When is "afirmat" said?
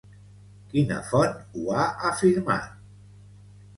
2.13-2.75